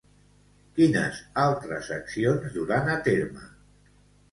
Quines 0.79 1.19
altres 1.43 1.91
accions 1.97 2.51
duran 2.57 2.93
a 2.97 2.99
terme? 3.11 3.49